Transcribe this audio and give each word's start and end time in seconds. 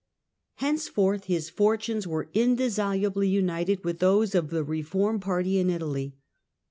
Henceforth, 0.55 1.25
his 1.25 1.51
fortunes 1.51 2.07
were 2.07 2.31
indissolubly 2.33 3.29
united 3.29 3.83
with 3.85 3.99
those 3.99 4.33
of 4.33 4.49
the 4.49 4.63
reform 4.63 5.19
party 5.19 5.59
in 5.59 5.69
Italy. 5.69 6.15